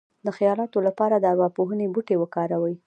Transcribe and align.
د 0.25 0.27
خیالاتو 0.37 0.77
لپاره 0.87 1.15
د 1.17 1.25
ارواپوهنې 1.33 1.91
بوټي 1.93 2.15
وکاروئ 2.19 2.75